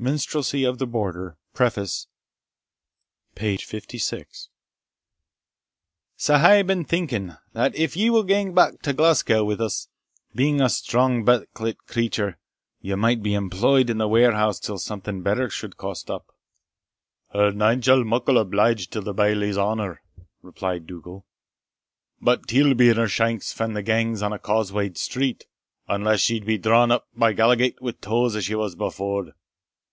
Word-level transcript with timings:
Minstrelsy 0.00 0.62
of 0.62 0.78
the 0.78 0.86
Border, 0.86 1.36
Preface, 1.54 2.06
p. 3.34 3.56
lvi.] 3.56 4.46
Sae 6.16 6.34
I 6.34 6.38
hae 6.56 6.62
been 6.62 6.84
thinking, 6.84 7.32
that 7.52 7.74
if 7.74 7.96
ye 7.96 8.08
will 8.08 8.22
gang 8.22 8.54
back 8.54 8.80
to 8.82 8.92
Glasgow 8.92 9.42
wi' 9.44 9.54
us, 9.56 9.88
being 10.36 10.60
a 10.60 10.68
strong 10.68 11.24
backit 11.24 11.78
creature, 11.88 12.38
ye 12.80 12.94
might 12.94 13.24
be 13.24 13.34
employed 13.34 13.90
in 13.90 13.98
the 13.98 14.06
warehouse 14.06 14.60
till 14.60 14.78
something 14.78 15.22
better 15.22 15.50
suld 15.50 15.76
cast 15.76 16.12
up." 16.12 16.26
"Her 17.32 17.50
nainsell 17.50 18.04
muckle 18.04 18.38
obliged 18.38 18.92
till 18.92 19.02
the 19.02 19.12
Bailie's 19.12 19.58
honour," 19.58 20.00
replied 20.42 20.86
Dougal; 20.86 21.26
"but 22.20 22.46
teil 22.46 22.74
be 22.76 22.90
in 22.90 22.98
her 22.98 23.08
shanks 23.08 23.52
fan 23.52 23.74
she 23.74 23.82
gangs 23.82 24.22
on 24.22 24.32
a 24.32 24.38
cause 24.38 24.72
way'd 24.72 24.96
street, 24.96 25.48
unless 25.88 26.20
she 26.20 26.38
be 26.38 26.56
drawn 26.56 26.92
up 26.92 27.08
the 27.16 27.32
Gallowgate 27.34 27.80
wi' 27.82 27.94
tows, 28.00 28.36
as 28.36 28.44
she 28.44 28.54
was 28.54 28.76
before." 28.76 29.32